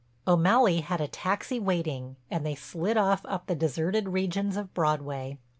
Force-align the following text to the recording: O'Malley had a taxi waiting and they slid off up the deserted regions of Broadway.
O'Malley 0.25 0.79
had 0.81 0.99
a 0.99 1.07
taxi 1.07 1.59
waiting 1.59 2.15
and 2.31 2.43
they 2.43 2.55
slid 2.55 2.97
off 2.97 3.23
up 3.27 3.45
the 3.45 3.53
deserted 3.53 4.09
regions 4.09 4.57
of 4.57 4.73
Broadway. 4.73 5.37